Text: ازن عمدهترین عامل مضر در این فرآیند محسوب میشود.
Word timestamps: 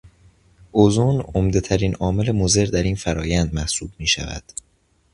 ازن 0.75 1.19
عمدهترین 1.35 1.95
عامل 1.95 2.31
مضر 2.31 2.65
در 2.65 2.83
این 2.83 2.95
فرآیند 2.95 3.53
محسوب 3.55 3.91
میشود. 3.99 4.43